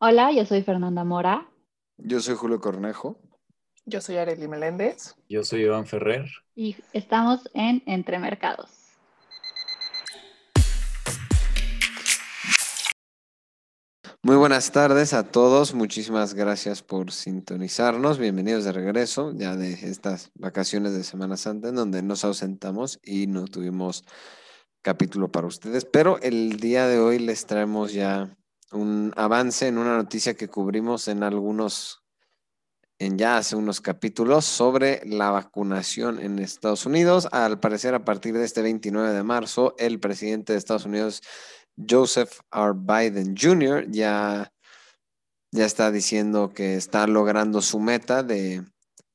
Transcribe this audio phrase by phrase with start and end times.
[0.00, 1.50] Hola, yo soy Fernanda Mora.
[1.96, 3.18] Yo soy Julio Cornejo.
[3.84, 5.16] Yo soy Arely Meléndez.
[5.28, 6.30] Yo soy Iván Ferrer.
[6.54, 8.70] Y estamos en Entre Mercados.
[14.22, 15.74] Muy buenas tardes a todos.
[15.74, 18.18] Muchísimas gracias por sintonizarnos.
[18.20, 23.26] Bienvenidos de regreso ya de estas vacaciones de Semana Santa en donde nos ausentamos y
[23.26, 24.04] no tuvimos
[24.80, 25.84] capítulo para ustedes.
[25.84, 28.37] Pero el día de hoy les traemos ya
[28.72, 32.02] un avance en una noticia que cubrimos en algunos,
[32.98, 37.28] en ya hace unos capítulos sobre la vacunación en Estados Unidos.
[37.32, 41.22] Al parecer, a partir de este 29 de marzo, el presidente de Estados Unidos,
[41.88, 42.72] Joseph R.
[42.74, 44.52] Biden Jr., ya,
[45.52, 48.64] ya está diciendo que está logrando su meta de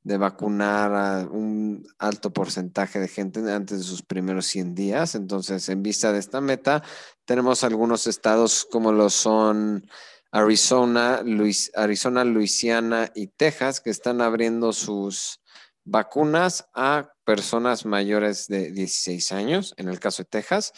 [0.03, 5.15] de vacunar a un alto porcentaje de gente antes de sus primeros 100 días.
[5.15, 6.83] Entonces, en vista de esta meta,
[7.25, 9.87] tenemos algunos estados como lo son
[10.31, 15.39] Arizona, Luis, Arizona, Luisiana y Texas que están abriendo sus
[15.85, 20.73] vacunas a personas mayores de 16 años, en el caso de Texas,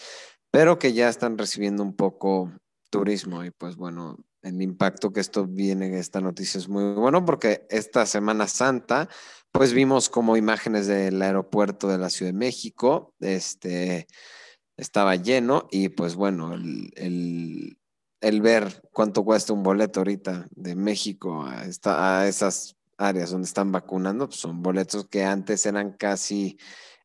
[0.51, 2.51] pero que ya están recibiendo un poco
[2.89, 7.65] turismo y pues bueno, el impacto que esto viene, esta noticia es muy bueno porque
[7.69, 9.09] esta Semana Santa,
[9.51, 14.07] pues vimos como imágenes del aeropuerto de la Ciudad de México, este,
[14.77, 17.77] estaba lleno y pues bueno, el,
[18.41, 21.65] ver cuánto cuesta un boleto ahorita de México a,
[22.19, 26.57] a esas áreas donde están vacunando, pues son boletos que antes eran casi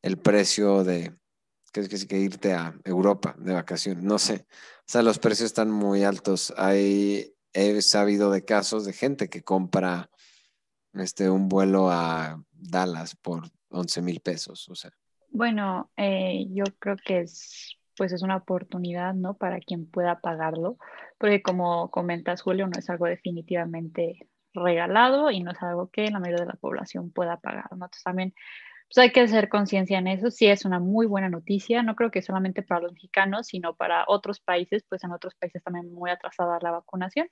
[0.02, 1.14] el precio de,
[1.72, 4.46] que es que irte a Europa de vacaciones, no sé.
[4.90, 6.52] O sea, los precios están muy altos.
[6.56, 10.10] Hay, he sabido de casos de gente que compra
[10.94, 14.90] este, un vuelo a Dallas por 11 mil pesos, o sea.
[15.28, 19.34] Bueno, eh, yo creo que es, pues es una oportunidad, ¿no?
[19.34, 20.76] Para quien pueda pagarlo,
[21.18, 26.18] porque como comentas, Julio, no es algo definitivamente regalado y no es algo que la
[26.18, 27.84] mayoría de la población pueda pagar, ¿no?
[27.84, 28.34] Entonces también
[28.90, 30.32] pues hay que hacer conciencia en eso.
[30.32, 34.04] Sí es una muy buena noticia, no creo que solamente para los mexicanos, sino para
[34.08, 37.28] otros países, pues en otros países también muy atrasada la vacunación.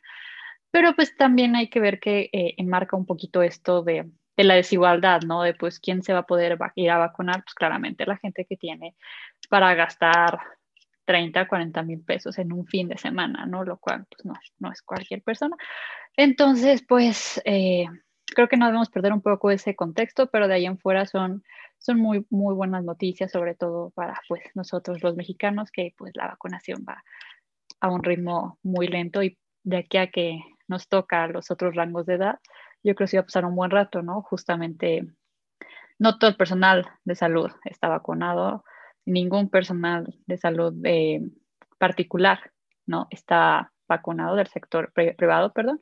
[0.70, 4.54] Pero pues también hay que ver que eh, enmarca un poquito esto de, de, la
[4.54, 5.42] desigualdad, ¿no?
[5.42, 8.56] De pues quién se va a poder ir a vacunar, pues claramente la gente que
[8.56, 8.94] tiene
[9.48, 10.38] para gastar
[11.06, 13.64] 30, 40 mil pesos en un fin de semana, ¿no?
[13.64, 15.56] Lo cual pues no, no es cualquier persona.
[16.16, 17.42] Entonces, pues...
[17.44, 17.86] Eh,
[18.34, 21.42] creo que no debemos perder un poco ese contexto, pero de ahí en fuera son,
[21.78, 26.28] son muy, muy buenas noticias, sobre todo para pues, nosotros los mexicanos, que pues la
[26.28, 27.02] vacunación va
[27.80, 32.06] a un ritmo muy lento y de aquí a que nos toca los otros rangos
[32.06, 32.38] de edad,
[32.82, 34.22] yo creo que sí va a pasar un buen rato, ¿no?
[34.22, 35.06] Justamente,
[35.98, 38.64] no todo el personal de salud está vacunado,
[39.04, 41.20] ningún personal de salud eh,
[41.78, 42.52] particular,
[42.86, 43.08] ¿no?
[43.10, 45.80] Está vacunado del sector privado, perdón.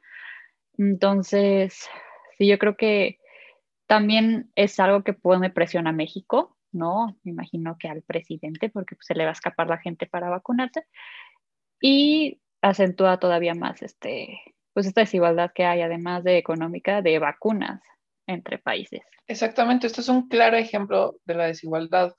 [0.78, 1.88] Entonces,
[2.38, 3.18] Sí, yo creo que
[3.86, 7.18] también es algo que pone presión a México, ¿no?
[7.22, 10.28] Me imagino que al presidente, porque pues, se le va a escapar la gente para
[10.28, 10.84] vacunarse.
[11.80, 14.40] Y acentúa todavía más este,
[14.72, 17.80] pues esta desigualdad que hay, además de económica, de vacunas
[18.26, 19.02] entre países.
[19.26, 22.14] Exactamente, esto es un claro ejemplo de la desigualdad.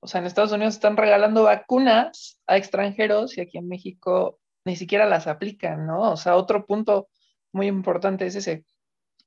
[0.00, 4.76] O sea, en Estados Unidos están regalando vacunas a extranjeros y aquí en México ni
[4.76, 6.12] siquiera las aplican, ¿no?
[6.12, 7.08] O sea, otro punto
[7.52, 8.64] muy importante es ese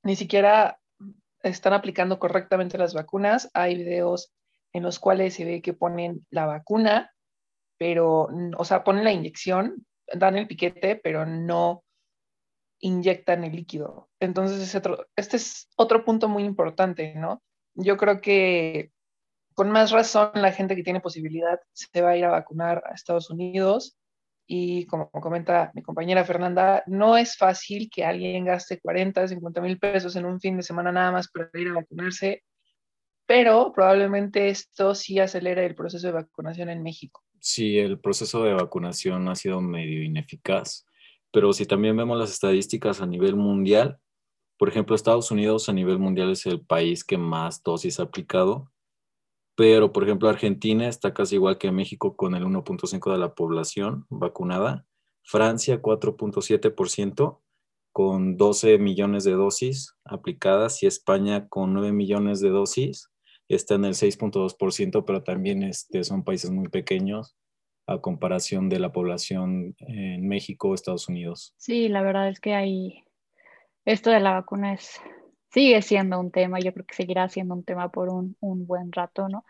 [0.02, 0.80] ni siquiera
[1.42, 3.50] están aplicando correctamente las vacunas.
[3.54, 4.32] Hay videos
[4.72, 7.12] en los cuales se ve que ponen la vacuna,
[7.78, 11.82] pero, o sea, ponen la inyección, dan el piquete, pero no
[12.80, 14.08] inyectan el líquido.
[14.20, 14.74] Entonces,
[15.16, 17.42] este es otro punto muy importante, ¿no?
[17.74, 18.92] Yo creo que
[19.54, 22.94] con más razón la gente que tiene posibilidad se va a ir a vacunar a
[22.94, 23.98] Estados Unidos
[24.52, 29.78] y como comenta mi compañera Fernanda, no es fácil que alguien gaste 40, 50 mil
[29.78, 32.42] pesos en un fin de semana nada más para ir a vacunarse,
[33.26, 37.22] pero probablemente esto sí acelera el proceso de vacunación en México.
[37.38, 40.84] Sí, el proceso de vacunación ha sido medio ineficaz,
[41.30, 44.00] pero si también vemos las estadísticas a nivel mundial,
[44.58, 48.72] por ejemplo, Estados Unidos a nivel mundial es el país que más dosis ha aplicado
[49.60, 54.06] pero por ejemplo Argentina está casi igual que México con el 1.5 de la población
[54.08, 54.86] vacunada,
[55.22, 57.40] Francia 4.7%
[57.92, 63.10] con 12 millones de dosis aplicadas y España con 9 millones de dosis
[63.48, 67.36] está en el 6.2%, pero también este, son países muy pequeños
[67.86, 71.52] a comparación de la población en México o Estados Unidos.
[71.58, 73.04] Sí, la verdad es que hay
[73.84, 75.02] esto de la vacuna es
[75.50, 78.92] sigue siendo un tema, yo creo que seguirá siendo un tema por un, un buen
[78.92, 79.44] rato, ¿no?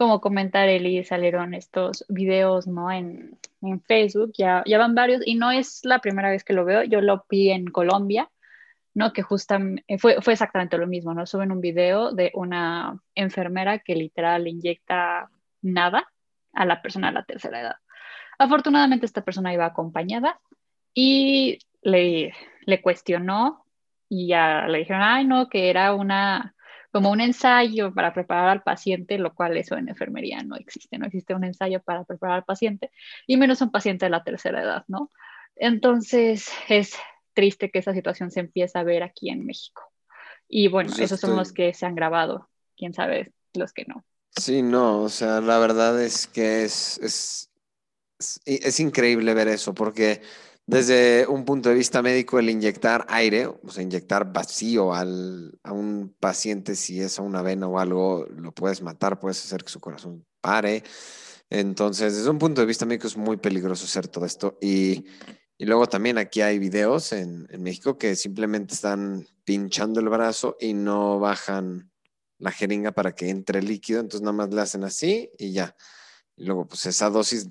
[0.00, 2.90] como comentar Eli, salieron estos videos, ¿no?
[2.90, 6.64] En, en Facebook, ya, ya van varios, y no es la primera vez que lo
[6.64, 8.30] veo, yo lo vi en Colombia,
[8.94, 9.12] ¿no?
[9.12, 11.26] Que justamente fue, fue exactamente lo mismo, ¿no?
[11.26, 15.28] Suben un video de una enfermera que literal inyecta
[15.60, 16.10] nada
[16.54, 17.76] a la persona de la tercera edad.
[18.38, 20.40] Afortunadamente esta persona iba acompañada
[20.94, 22.32] y le,
[22.64, 23.66] le cuestionó
[24.10, 26.54] y ya le dijeron, ay, no, que era una,
[26.90, 31.06] como un ensayo para preparar al paciente, lo cual eso en enfermería no existe, no
[31.06, 32.90] existe un ensayo para preparar al paciente,
[33.28, 35.10] y menos un paciente de la tercera edad, ¿no?
[35.54, 36.96] Entonces es
[37.34, 39.84] triste que esa situación se empiece a ver aquí en México.
[40.48, 44.04] Y bueno, Pues esos son los que se han grabado, quién sabe los que no.
[44.36, 47.50] Sí, no, o sea, la verdad es que es, es,
[48.18, 50.20] es, es increíble ver eso, porque
[50.70, 55.72] desde un punto de vista médico, el inyectar aire, o sea, inyectar vacío al, a
[55.72, 59.70] un paciente, si es a una vena o algo, lo puedes matar, puedes hacer que
[59.70, 60.84] su corazón pare.
[61.50, 64.58] Entonces, desde un punto de vista médico es muy peligroso hacer todo esto.
[64.60, 65.06] Y,
[65.58, 70.56] y luego también aquí hay videos en, en México que simplemente están pinchando el brazo
[70.60, 71.90] y no bajan
[72.38, 75.74] la jeringa para que entre líquido, entonces nada más le hacen así y ya.
[76.36, 77.48] Y luego, pues esa dosis,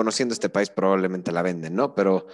[0.00, 1.94] conociendo este país, probablemente la venden, ¿no?
[1.94, 2.26] Pero, o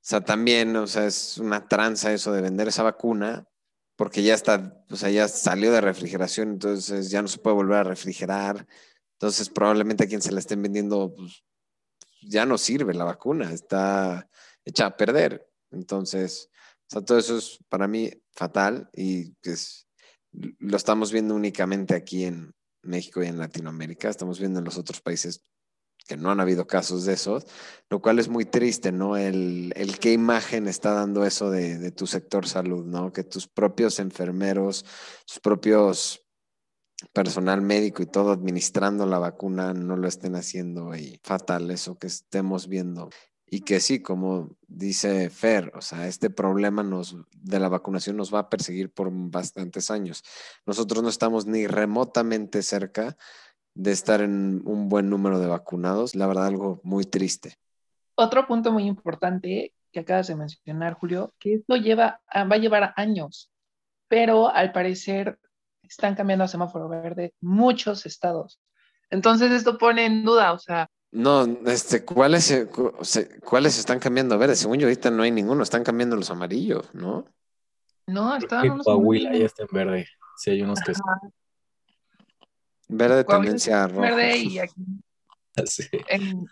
[0.00, 3.46] sea, también, o sea, es una tranza eso de vender esa vacuna,
[3.94, 7.76] porque ya está, o sea, ya salió de refrigeración, entonces ya no se puede volver
[7.76, 8.66] a refrigerar.
[9.18, 11.44] Entonces, probablemente a quien se la estén vendiendo, pues,
[12.22, 14.26] ya no sirve la vacuna, está
[14.64, 15.46] hecha a perder.
[15.70, 16.48] Entonces,
[16.88, 19.86] o sea, todo eso es para mí fatal y es,
[20.32, 24.08] lo estamos viendo únicamente aquí en México y en Latinoamérica.
[24.08, 25.44] Estamos viendo en los otros países
[26.06, 27.46] que no han habido casos de esos,
[27.88, 29.16] lo cual es muy triste, ¿no?
[29.16, 33.12] El, el qué imagen está dando eso de, de, tu sector salud, ¿no?
[33.12, 34.84] Que tus propios enfermeros,
[35.26, 36.26] tus propios
[37.12, 42.06] personal médico y todo administrando la vacuna no lo estén haciendo y fatal eso que
[42.06, 43.10] estemos viendo.
[43.52, 48.32] Y que sí, como dice Fer, o sea, este problema nos, de la vacunación nos
[48.32, 50.22] va a perseguir por bastantes años.
[50.66, 53.16] Nosotros no estamos ni remotamente cerca
[53.74, 56.14] de estar en un buen número de vacunados.
[56.14, 57.56] La verdad, algo muy triste.
[58.14, 62.92] Otro punto muy importante que acabas de mencionar, Julio, que esto lleva, va a llevar
[62.96, 63.50] años,
[64.08, 65.38] pero al parecer
[65.82, 68.60] están cambiando a semáforo verde muchos estados.
[69.08, 72.68] Entonces esto pone en duda, o sea, no, este, ¿cuáles,
[73.44, 74.36] ¿cuáles están cambiando?
[74.36, 77.24] A ver, según yo ahorita no hay ninguno, están cambiando los amarillos, ¿no?
[78.06, 80.06] No, están los Coahuila ya está en verde.
[80.36, 81.32] Sí, hay unos que están.
[82.90, 84.00] Verde tendencia roja.
[84.00, 84.82] Verde y aquí
[85.66, 85.84] sí.
[86.08, 86.46] en,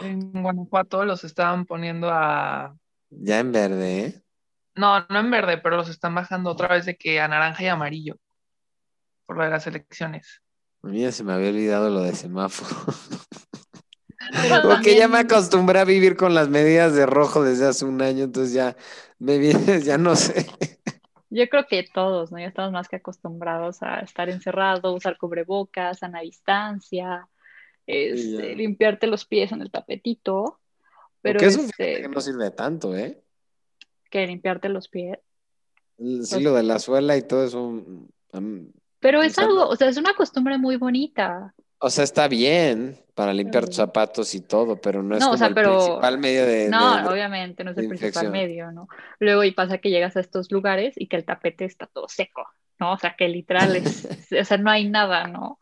[0.00, 2.76] en, Guanajuato los estaban poniendo a...
[3.10, 4.22] Ya en verde, ¿eh?
[4.74, 7.68] No, no en verde, pero los están bajando otra vez de que a naranja y
[7.68, 8.16] amarillo.
[9.24, 10.42] Por lo de las elecciones.
[10.82, 12.76] A mí ya se me había olvidado lo de semáforo.
[14.62, 18.24] Porque ya me acostumbré a vivir con las medidas de rojo desde hace un año,
[18.24, 18.76] entonces ya
[19.18, 20.46] me viene, ya no sé.
[21.36, 22.38] Yo creo que todos, ¿no?
[22.38, 27.28] Ya estamos más que acostumbrados a estar encerrados, usar cubrebocas, sana distancia,
[27.86, 30.58] este, limpiarte los pies en el tapetito.
[31.20, 33.20] Pero eso este, que no sirve tanto, ¿eh?
[34.10, 35.18] Que limpiarte los pies.
[35.98, 37.60] Sí, lo de la suela y todo eso.
[38.32, 41.54] Um, pero es algo, o sea, es una costumbre muy bonita.
[41.78, 45.34] O sea, está bien para limpiar tus zapatos y todo, pero no es no, como
[45.34, 45.78] o sea, el pero...
[45.78, 46.68] principal medio de.
[46.68, 48.88] No, de, obviamente no es el principal medio, ¿no?
[49.18, 52.48] Luego y pasa que llegas a estos lugares y que el tapete está todo seco,
[52.78, 52.92] ¿no?
[52.92, 54.08] O sea, que literal es,
[54.40, 55.58] o sea, no hay nada, ¿no?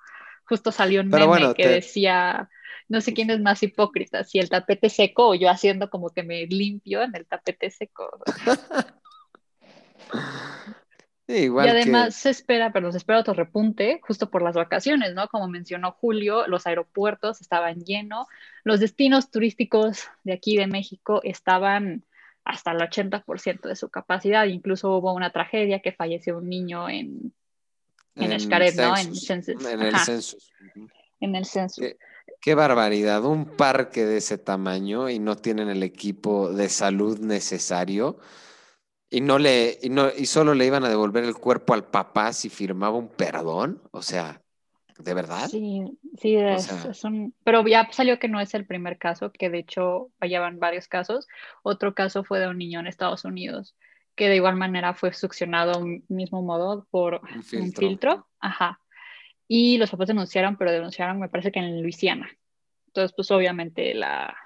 [0.46, 1.68] Justo salió un pero meme bueno, que te...
[1.68, 2.48] decía,
[2.88, 6.22] no sé quién es más hipócrita, si el tapete seco o yo haciendo como que
[6.22, 8.08] me limpio en el tapete seco.
[11.26, 12.20] Sí, igual y además que...
[12.20, 15.28] se espera, perdón, se espera otro repunte justo por las vacaciones, ¿no?
[15.28, 18.26] Como mencionó Julio, los aeropuertos estaban llenos,
[18.62, 22.04] los destinos turísticos de aquí de México estaban
[22.44, 27.32] hasta el 80% de su capacidad, incluso hubo una tragedia que falleció un niño en,
[28.16, 28.96] en, en ¿no?
[28.96, 30.52] En, census, en el census.
[31.20, 31.82] En el census.
[31.82, 31.96] Qué,
[32.42, 38.18] qué barbaridad, un parque de ese tamaño y no tienen el equipo de salud necesario.
[39.14, 42.33] Y no le, y no, y solo le iban a devolver el cuerpo al papá
[42.33, 43.80] si firmaba un perdón.
[43.92, 44.42] O sea,
[44.99, 45.47] ¿de verdad?
[45.49, 45.85] Sí,
[46.18, 49.30] sí, es, o sea, es un, pero ya salió que no es el primer caso,
[49.30, 51.28] que de hecho allá van varios casos.
[51.62, 53.76] Otro caso fue de un niño en Estados Unidos,
[54.16, 57.62] que de igual manera fue succionado un mismo modo por un filtro.
[57.62, 58.26] Un filtro.
[58.40, 58.80] Ajá.
[59.47, 62.28] Y los papás denunciaron, pero denunciaron, me parece que en Luisiana.
[62.88, 64.37] Entonces, pues obviamente la,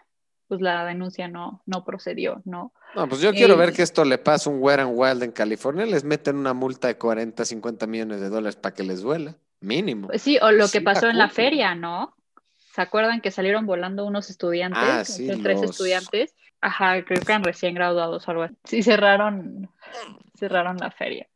[0.49, 2.73] pues la denuncia no, no procedió, ¿no?
[2.95, 5.23] No, pues yo quiero eh, ver que esto le pasa a un Wet and Wild
[5.23, 9.03] en California, les meten una multa de 40, 50 millones de dólares para que les
[9.03, 9.37] duela.
[9.61, 10.07] Mínimo.
[10.09, 12.15] Pues sí, o lo Sí que pasó en la feria, ¿no?
[12.75, 14.81] ¿Se acuerdan que salieron volando unos estudiantes?
[14.83, 16.35] Ah, sí, tres los- estudiantes.
[16.61, 18.57] Ajá, creo que eran recién graduados o algo así.
[18.65, 19.71] Sí, cerraron,
[20.35, 21.29] cerraron la feria.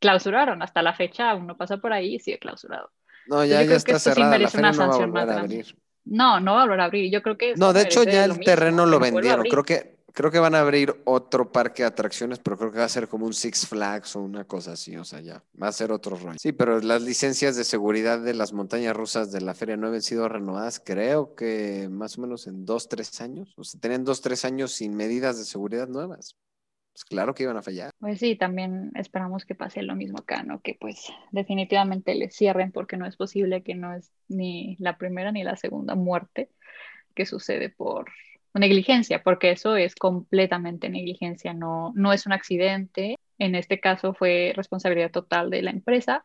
[0.00, 2.90] Clausuraron, hasta la fecha aún no pasa por ahí y sigue clausurado.
[3.26, 4.38] No, Yo ya, ya está cerrada.
[4.38, 5.76] La feria no va a volver a abrir.
[6.04, 7.10] No, no va a volver a abrir.
[7.10, 9.44] Yo creo que No, de hecho ya el terreno lo vendieron.
[9.44, 12.84] Creo que, creo que van a abrir otro parque de atracciones, pero creo que va
[12.84, 14.96] a ser como un Six Flags o una cosa así.
[14.96, 16.38] O sea, ya va a ser otro rollo.
[16.38, 20.02] Sí, pero las licencias de seguridad de las montañas rusas de la feria no habían
[20.02, 23.54] sido renovadas, creo que más o menos en dos, tres años.
[23.56, 26.36] O sea, tenían dos, tres años sin medidas de seguridad nuevas.
[26.94, 27.90] Pues claro que iban a fallar.
[27.98, 30.60] Pues sí, también esperamos que pase lo mismo acá, ¿no?
[30.60, 35.32] Que pues definitivamente le cierren porque no es posible que no es ni la primera
[35.32, 36.50] ni la segunda muerte
[37.16, 38.12] que sucede por
[38.54, 43.16] negligencia, porque eso es completamente negligencia, no, no es un accidente.
[43.38, 46.22] En este caso fue responsabilidad total de la empresa.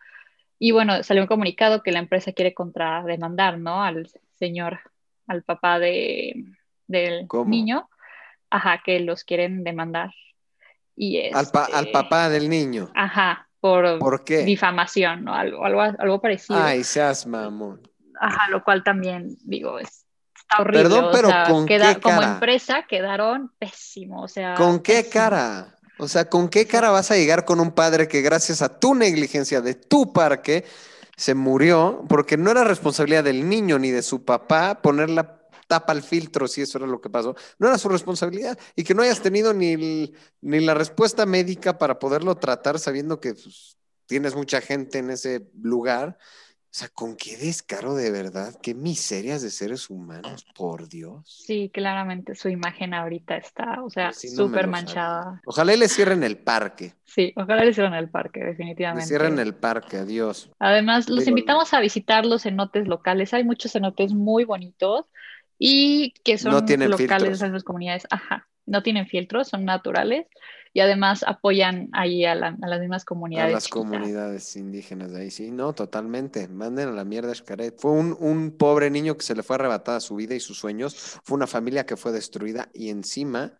[0.59, 3.83] Y bueno, salió un comunicado que la empresa quiere contrademandar, ¿no?
[3.83, 4.81] Al señor,
[5.25, 6.45] al papá de,
[6.85, 7.49] del ¿Cómo?
[7.49, 7.89] niño.
[8.51, 10.11] Ajá, que los quieren demandar.
[11.01, 12.91] Y Al, pa- al este, papá del niño.
[12.94, 14.39] Ajá, por, ¿Por qué?
[14.44, 15.34] difamación, ¿no?
[15.34, 16.60] Algo, algo, algo parecido.
[16.62, 17.82] Ay, seas mamón.
[18.20, 20.84] Ajá, lo cual también, digo, es, está horrible.
[20.84, 22.34] Perdón, o pero sea, ¿con queda- qué como cara?
[22.34, 24.56] empresa quedaron pésimo, o sea.
[24.56, 25.13] ¿Con qué pésimo.
[25.13, 25.75] cara?
[26.00, 28.94] O sea, ¿con qué cara vas a llegar con un padre que gracias a tu
[28.94, 30.65] negligencia de tu parque
[31.15, 35.38] se murió porque no era responsabilidad del niño ni de su papá poner la
[35.69, 37.35] tapa al filtro si eso era lo que pasó?
[37.59, 41.77] No era su responsabilidad y que no hayas tenido ni, el- ni la respuesta médica
[41.77, 46.17] para poderlo tratar sabiendo que pues, tienes mucha gente en ese lugar.
[46.71, 48.53] O sea, ¿con qué descaro de verdad?
[48.61, 50.45] ¿Qué miserias de seres humanos?
[50.55, 51.23] Por Dios.
[51.25, 55.41] Sí, claramente su imagen ahorita está, o sea, no me súper manchada.
[55.47, 56.93] Ojalá y le cierren el parque.
[57.05, 59.07] Sí, ojalá le hicieron el parque, Le definitivamente.
[59.07, 60.51] cierren el parque, adiós.
[60.59, 63.33] Además, los Digo, invitamos a visitar los cenotes locales.
[63.33, 65.05] Hay muchos cenotes muy bonitos
[65.60, 67.39] y que son No locales filtros.
[67.39, 68.08] de esas comunidades.
[68.10, 70.28] Ajá, no tienen filtros, son naturales
[70.74, 73.54] y además apoyan ahí a, la- a las mismas A comunidades.
[73.54, 73.89] las chiquitas.
[73.92, 76.48] comunidades indígenas de ahí, sí, no, totalmente.
[76.48, 77.80] Manden a la mierda a Xcaret.
[77.80, 80.96] Fue un, un pobre niño que se le fue arrebatada su vida y sus sueños.
[81.24, 83.54] Fue una familia que fue destruida y encima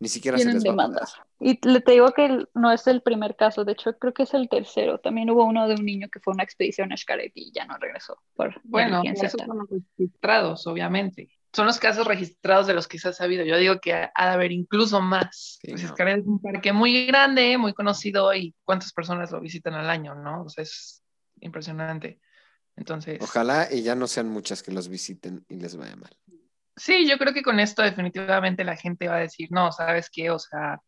[0.00, 0.98] ni siquiera se les va a.
[1.40, 4.34] Y le te digo que no es el primer caso, de hecho creo que es
[4.34, 4.98] el tercero.
[4.98, 7.64] También hubo uno de un niño que fue a una expedición a Xcaret y ya
[7.66, 9.30] no regresó por Bueno, tal.
[9.30, 9.68] son los
[9.98, 11.28] registrados, obviamente.
[11.54, 13.44] Son los casos registrados de los que se ha sabido.
[13.44, 15.58] Yo digo que ha ha de haber incluso más.
[15.62, 16.08] Sí, Pues no.
[16.08, 20.42] Es un parque muy grande, muy conocido y cuántas personas lo visitan al año, ¿no?
[20.42, 21.02] O sea, es
[21.40, 22.20] impresionante.
[22.76, 26.10] Entonces, Ojalá y ya no sean muchas que los visiten y les vaya mal.
[26.76, 30.30] sí, yo creo que con esto definitivamente la gente va a decir, no, ¿sabes qué?
[30.30, 30.80] O sea,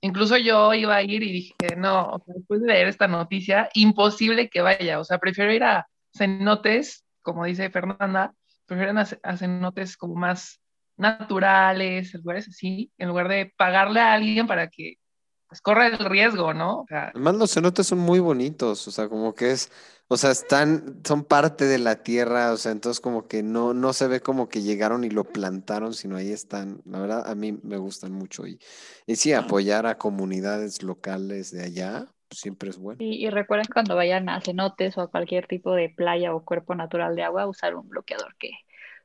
[0.00, 3.68] incluso yo iba a ir y dije, no, o sea, después de leer esta noticia,
[3.74, 5.00] imposible que vaya.
[5.00, 8.32] O sea, prefiero ir a cenotes, como dice Fernanda,
[8.68, 10.60] a ce- a cenotes como más
[10.96, 14.94] naturales, lugares así, en lugar de pagarle a alguien para que
[15.48, 16.80] pues corra el riesgo, ¿no?
[16.80, 19.70] O sea, Además, los cenotes son muy bonitos, o sea, como que es,
[20.08, 23.92] o sea, están, son parte de la tierra, o sea, entonces como que no, no
[23.94, 26.82] se ve como que llegaron y lo plantaron, sino ahí están.
[26.84, 28.58] La verdad, a mí me gustan mucho y,
[29.06, 32.98] y sí, apoyar a comunidades locales de allá siempre es bueno.
[33.02, 36.74] Y, y recuerden cuando vayan a cenotes o a cualquier tipo de playa o cuerpo
[36.74, 38.50] natural de agua, usar un bloqueador que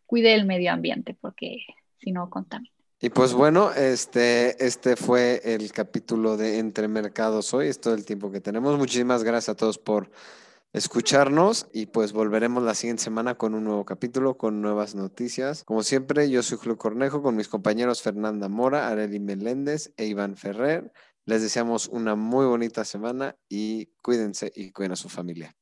[0.06, 1.58] cuide el medio ambiente, porque
[1.98, 2.72] si no contamina.
[3.04, 8.06] Y pues bueno, este, este fue el capítulo de Entre Mercados hoy, es todo el
[8.06, 8.78] tiempo que tenemos.
[8.78, 10.12] Muchísimas gracias a todos por
[10.74, 15.64] escucharnos y pues volveremos la siguiente semana con un nuevo capítulo, con nuevas noticias.
[15.64, 20.38] Como siempre, yo soy Julio Cornejo con mis compañeros Fernanda Mora, Areli Meléndez e Iván
[20.38, 20.92] Ferrer.
[21.26, 25.56] Les deseamos una muy bonita semana y cuídense y cuiden a su familia.